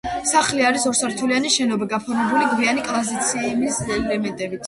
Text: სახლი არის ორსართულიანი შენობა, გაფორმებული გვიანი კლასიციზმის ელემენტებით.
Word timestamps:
სახლი 0.27 0.63
არის 0.69 0.85
ორსართულიანი 0.91 1.51
შენობა, 1.57 1.87
გაფორმებული 1.91 2.49
გვიანი 2.55 2.87
კლასიციზმის 2.89 3.79
ელემენტებით. 3.99 4.59